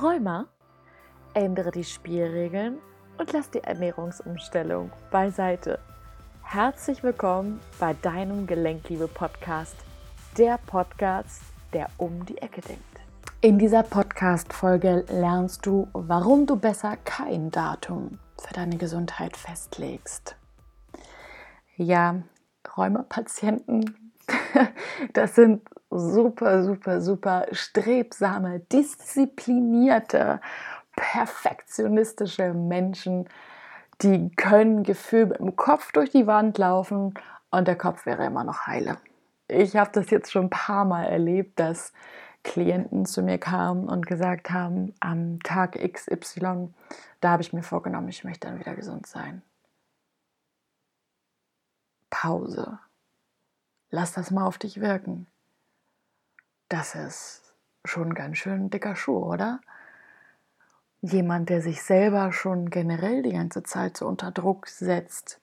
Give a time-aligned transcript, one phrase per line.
[0.00, 0.46] Rheuma?
[1.34, 2.78] Ändere die Spielregeln
[3.18, 5.80] und lass die Ernährungsumstellung beiseite.
[6.42, 9.74] Herzlich willkommen bei deinem Gelenkliebe-Podcast,
[10.36, 11.42] der Podcast,
[11.72, 12.84] der um die Ecke denkt.
[13.40, 20.36] In dieser Podcast-Folge lernst du, warum du besser kein Datum für deine Gesundheit festlegst.
[21.76, 22.22] Ja,
[22.76, 24.12] Rheumapatienten,
[25.12, 30.40] das sind super, super, super strebsame, disziplinierte,
[30.96, 33.28] perfektionistische Menschen,
[34.02, 37.14] die können Gefühl mit dem Kopf durch die Wand laufen
[37.50, 38.98] und der Kopf wäre immer noch heile.
[39.48, 41.92] Ich habe das jetzt schon ein paar Mal erlebt, dass
[42.44, 46.72] Klienten zu mir kamen und gesagt haben, am Tag XY,
[47.20, 49.42] da habe ich mir vorgenommen, ich möchte dann wieder gesund sein.
[52.10, 52.78] Pause.
[53.90, 55.26] Lass das mal auf dich wirken.
[56.68, 59.60] Das ist schon ganz schön dicker Schuh, oder?
[61.00, 65.40] Jemand, der sich selber schon generell die ganze Zeit so unter Druck setzt,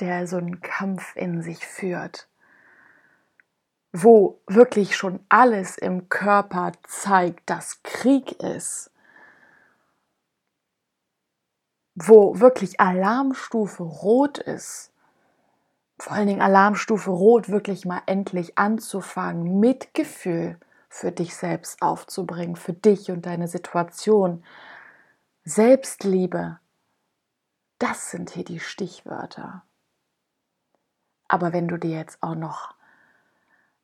[0.00, 2.28] der so einen Kampf in sich führt,
[3.92, 8.90] wo wirklich schon alles im Körper zeigt, dass Krieg ist,
[11.94, 14.93] wo wirklich Alarmstufe rot ist,
[15.98, 22.72] vor allen Dingen Alarmstufe Rot wirklich mal endlich anzufangen, Mitgefühl für dich selbst aufzubringen, für
[22.72, 24.44] dich und deine Situation.
[25.44, 26.58] Selbstliebe,
[27.78, 29.62] das sind hier die Stichwörter.
[31.28, 32.74] Aber wenn du dir jetzt auch noch,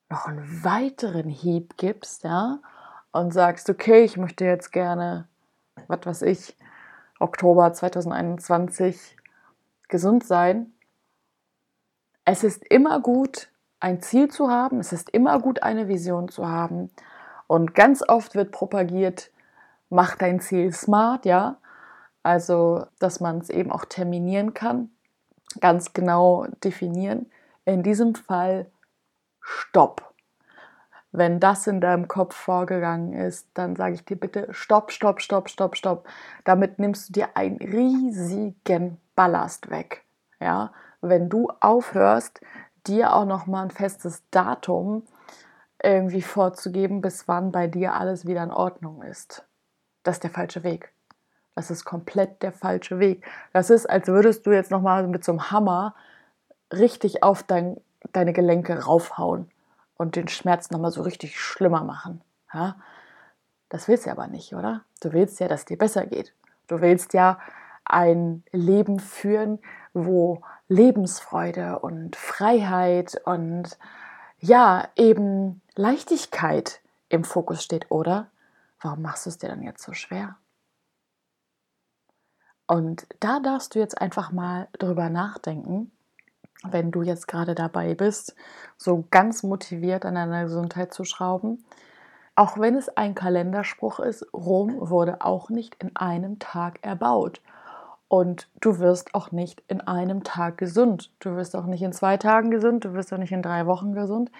[0.08, 2.60] noch einen weiteren Hieb gibst, ja,
[3.12, 5.26] und sagst, okay, ich möchte jetzt gerne,
[5.88, 6.56] was weiß ich,
[7.18, 9.16] Oktober 2021
[9.88, 10.72] gesund sein,
[12.30, 13.48] es ist immer gut,
[13.80, 16.90] ein Ziel zu haben, es ist immer gut, eine Vision zu haben.
[17.48, 19.32] Und ganz oft wird propagiert,
[19.88, 21.56] mach dein Ziel smart, ja.
[22.22, 24.90] Also, dass man es eben auch terminieren kann,
[25.58, 27.26] ganz genau definieren.
[27.64, 28.66] In diesem Fall
[29.40, 30.14] Stopp.
[31.10, 35.48] Wenn das in deinem Kopf vorgegangen ist, dann sage ich dir bitte Stopp, Stopp, Stopp,
[35.48, 36.06] Stopp, Stopp.
[36.44, 40.04] Damit nimmst du dir einen riesigen Ballast weg.
[40.38, 42.40] Ja, wenn du aufhörst,
[42.86, 45.02] dir auch noch mal ein festes Datum
[45.82, 49.44] irgendwie vorzugeben, bis wann bei dir alles wieder in Ordnung ist.
[50.02, 50.92] Das ist der falsche Weg.
[51.54, 53.26] Das ist komplett der falsche Weg.
[53.52, 55.94] Das ist, als würdest du jetzt noch mal mit so einem Hammer
[56.72, 57.80] richtig auf dein,
[58.12, 59.50] deine Gelenke raufhauen
[59.96, 62.22] und den Schmerz noch mal so richtig schlimmer machen.
[62.54, 62.76] Ja?
[63.68, 64.82] Das willst du aber nicht, oder?
[65.00, 66.34] Du willst ja, dass dir besser geht.
[66.66, 67.38] Du willst ja
[67.84, 69.58] ein Leben führen,
[69.92, 73.78] wo Lebensfreude und Freiheit und
[74.38, 78.30] ja, eben Leichtigkeit im Fokus steht, oder?
[78.80, 80.36] Warum machst du es dir dann jetzt so schwer?
[82.66, 85.90] Und da darfst du jetzt einfach mal drüber nachdenken,
[86.62, 88.36] wenn du jetzt gerade dabei bist,
[88.76, 91.64] so ganz motiviert an deiner Gesundheit zu schrauben.
[92.36, 97.40] Auch wenn es ein Kalenderspruch ist, Rom wurde auch nicht in einem Tag erbaut.
[98.10, 101.12] Und du wirst auch nicht in einem Tag gesund.
[101.20, 102.84] Du wirst auch nicht in zwei Tagen gesund.
[102.84, 104.32] Du wirst auch nicht in drei Wochen gesund.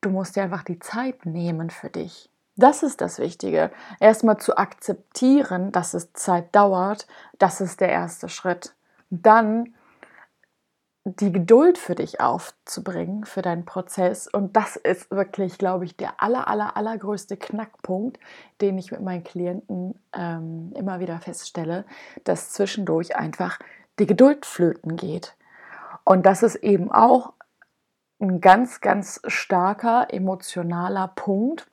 [0.00, 2.32] Du musst dir einfach die Zeit nehmen für dich.
[2.56, 3.70] Das ist das Wichtige.
[4.00, 7.06] Erstmal zu akzeptieren, dass es Zeit dauert.
[7.38, 8.74] Das ist der erste Schritt.
[9.10, 9.72] Dann
[11.04, 14.26] die Geduld für dich aufzubringen, für deinen Prozess.
[14.26, 18.18] Und das ist wirklich, glaube ich, der aller, aller, allergrößte Knackpunkt,
[18.62, 21.84] den ich mit meinen Klienten ähm, immer wieder feststelle,
[22.24, 23.58] dass zwischendurch einfach
[23.98, 25.36] die Geduld flöten geht.
[26.04, 27.34] Und das ist eben auch
[28.18, 31.66] ein ganz, ganz starker emotionaler Punkt,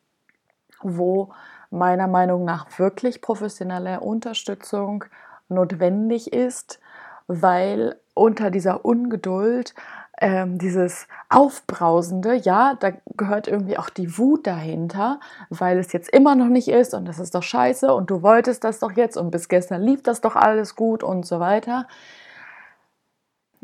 [0.81, 1.33] wo
[1.69, 5.05] meiner Meinung nach wirklich professionelle Unterstützung
[5.47, 6.81] notwendig ist,
[7.27, 9.73] weil unter dieser Ungeduld,
[10.19, 15.19] ähm, dieses Aufbrausende, ja, da gehört irgendwie auch die Wut dahinter,
[15.49, 18.63] weil es jetzt immer noch nicht ist und das ist doch scheiße und du wolltest
[18.63, 21.87] das doch jetzt und bis gestern lief das doch alles gut und so weiter.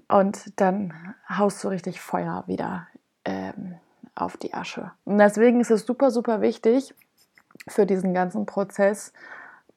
[0.09, 0.93] Und dann
[1.29, 2.87] haust du richtig Feuer wieder
[3.25, 3.75] ähm,
[4.15, 4.91] auf die Asche.
[5.05, 6.95] Und deswegen ist es super, super wichtig
[7.67, 9.13] für diesen ganzen Prozess,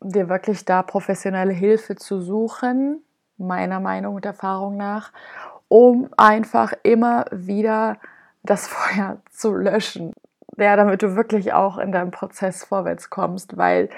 [0.00, 3.02] dir wirklich da professionelle Hilfe zu suchen,
[3.40, 5.12] meiner Meinung und Erfahrung nach,
[5.68, 7.96] um einfach immer wieder
[8.42, 10.12] das Feuer zu löschen.
[10.56, 13.88] Ja, damit du wirklich auch in deinem Prozess vorwärts kommst, weil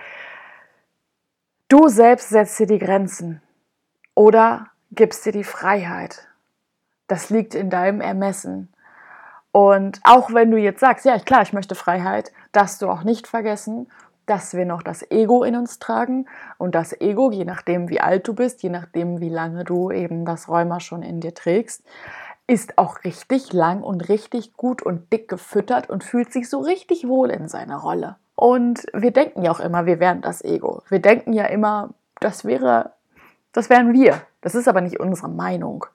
[1.68, 3.42] du selbst setzt dir die Grenzen
[4.14, 6.28] oder gibst dir die Freiheit.
[7.08, 8.72] Das liegt in deinem Ermessen.
[9.50, 13.26] Und auch wenn du jetzt sagst, ja, klar, ich möchte Freiheit, darfst du auch nicht
[13.26, 13.90] vergessen,
[14.26, 16.26] dass wir noch das Ego in uns tragen.
[16.58, 20.24] Und das Ego, je nachdem, wie alt du bist, je nachdem, wie lange du eben
[20.24, 21.82] das Rheuma schon in dir trägst,
[22.46, 27.06] ist auch richtig lang und richtig gut und dick gefüttert und fühlt sich so richtig
[27.06, 28.16] wohl in seiner Rolle.
[28.34, 30.82] Und wir denken ja auch immer, wir wären das Ego.
[30.88, 31.90] Wir denken ja immer,
[32.20, 32.92] das wäre,
[33.52, 34.20] das wären wir.
[34.40, 35.86] Das ist aber nicht unsere Meinung.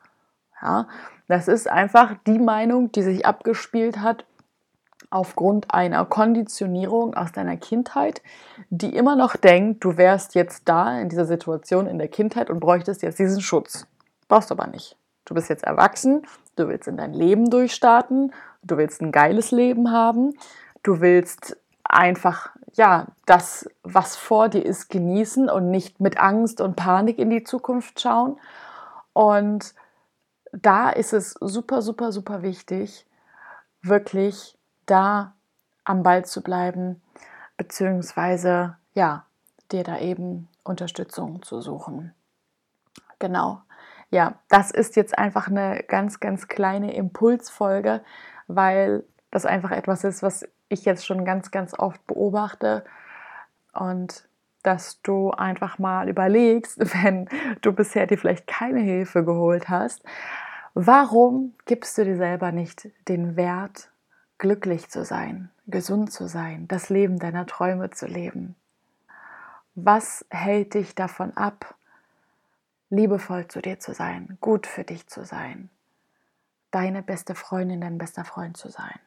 [0.62, 0.88] Ja,
[1.28, 4.26] das ist einfach die Meinung, die sich abgespielt hat
[5.10, 8.22] aufgrund einer Konditionierung aus deiner Kindheit,
[8.70, 12.60] die immer noch denkt, du wärst jetzt da in dieser Situation in der Kindheit und
[12.60, 13.88] bräuchtest jetzt diesen Schutz.
[14.28, 14.98] Brauchst du aber nicht.
[15.26, 16.26] Du bist jetzt erwachsen,
[16.56, 18.34] du willst in dein Leben durchstarten,
[18.64, 20.34] du willst ein geiles Leben haben,
[20.84, 26.76] du willst einfach ja, das, was vor dir ist, genießen und nicht mit Angst und
[26.76, 28.38] Panik in die Zukunft schauen.
[29.14, 29.74] Und
[30.52, 33.06] da ist es super, super, super wichtig,
[33.82, 34.57] wirklich
[34.88, 35.36] da
[35.84, 37.02] am Ball zu bleiben,
[37.56, 39.26] beziehungsweise ja,
[39.72, 42.14] dir da eben Unterstützung zu suchen.
[43.20, 43.62] Genau.
[44.10, 48.02] Ja, das ist jetzt einfach eine ganz, ganz kleine Impulsfolge,
[48.48, 52.86] weil das einfach etwas ist, was ich jetzt schon ganz, ganz oft beobachte
[53.74, 54.28] und
[54.64, 57.30] dass du einfach mal überlegst, wenn
[57.62, 60.04] du bisher dir vielleicht keine Hilfe geholt hast,
[60.74, 63.92] warum gibst du dir selber nicht den Wert
[64.38, 68.56] glücklich zu sein, gesund zu sein, das Leben deiner Träume zu leben?
[69.76, 71.76] Was hält dich davon ab,
[72.90, 75.70] liebevoll zu dir zu sein, gut für dich zu sein,
[76.72, 79.00] deine beste Freundin, dein bester Freund zu sein?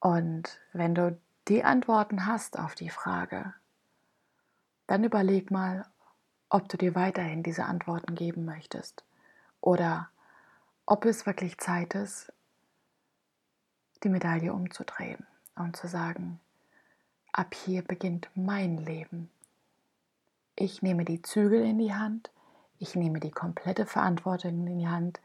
[0.00, 3.54] Und wenn du die Antworten hast auf die Frage,
[4.86, 5.86] dann überleg mal,
[6.50, 9.04] ob du dir weiterhin diese Antworten geben möchtest
[9.60, 10.08] oder
[10.86, 12.32] ob es wirklich Zeit ist,
[14.04, 16.40] die Medaille umzudrehen und zu sagen,
[17.32, 19.30] ab hier beginnt mein Leben.
[20.56, 22.30] Ich nehme die Zügel in die Hand,
[22.78, 25.20] ich nehme die komplette Verantwortung in die Hand,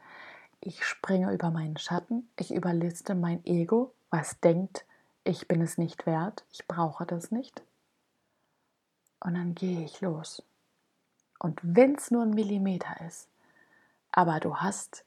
[0.60, 4.84] ich springe über meinen Schatten, ich überliste mein Ego, was denkt,
[5.24, 7.62] ich bin es nicht wert, ich brauche das nicht.
[9.20, 10.42] Und dann gehe ich los.
[11.38, 13.28] Und wenn es nur ein Millimeter ist,
[14.12, 15.04] aber du hast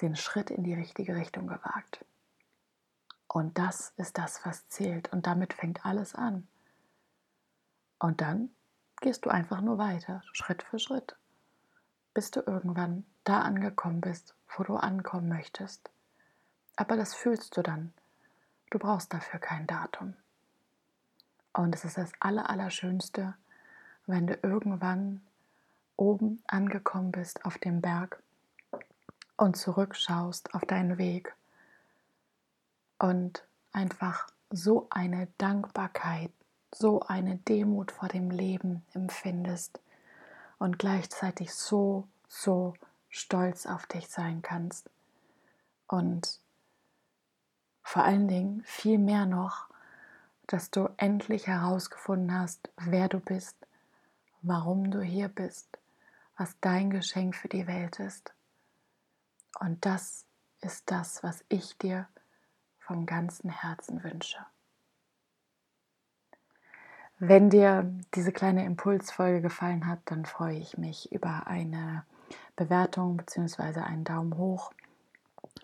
[0.00, 2.04] den Schritt in die richtige Richtung gewagt.
[3.32, 5.10] Und das ist das, was zählt.
[5.10, 6.46] Und damit fängt alles an.
[7.98, 8.50] Und dann
[9.00, 11.16] gehst du einfach nur weiter, Schritt für Schritt,
[12.12, 15.90] bis du irgendwann da angekommen bist, wo du ankommen möchtest.
[16.76, 17.94] Aber das fühlst du dann.
[18.70, 20.12] Du brauchst dafür kein Datum.
[21.54, 23.34] Und es ist das Allerallerschönste,
[24.06, 25.22] wenn du irgendwann
[25.96, 28.22] oben angekommen bist auf dem Berg
[29.38, 31.34] und zurückschaust auf deinen Weg
[33.02, 36.30] und einfach so eine Dankbarkeit,
[36.72, 39.80] so eine Demut vor dem Leben empfindest
[40.60, 42.74] und gleichzeitig so, so
[43.08, 44.88] stolz auf dich sein kannst.
[45.88, 46.38] Und
[47.82, 49.66] vor allen Dingen viel mehr noch,
[50.46, 53.56] dass du endlich herausgefunden hast, wer du bist,
[54.42, 55.76] warum du hier bist,
[56.36, 58.32] was dein Geschenk für die Welt ist.
[59.58, 60.24] Und das
[60.60, 62.06] ist das, was ich dir
[62.86, 64.38] vom ganzen Herzen wünsche.
[67.18, 72.04] Wenn dir diese kleine Impulsfolge gefallen hat, dann freue ich mich über eine
[72.56, 73.80] Bewertung bzw.
[73.80, 74.72] einen Daumen hoch.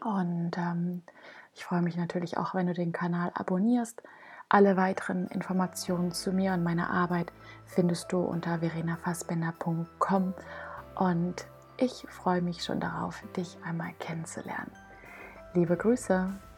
[0.05, 1.03] Und ähm,
[1.55, 4.03] ich freue mich natürlich auch, wenn du den Kanal abonnierst.
[4.49, 7.33] Alle weiteren Informationen zu mir und meiner Arbeit
[7.67, 10.35] findest du unter verenafassbender.com
[10.95, 11.47] und
[11.77, 14.71] ich freue mich schon darauf, dich einmal kennenzulernen.
[15.55, 16.31] Liebe Grüße!